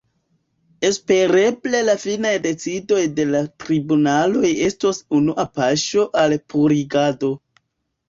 [0.87, 7.37] Espereble la finaj decidoj de la tribunaloj estos unua paŝo al purigado.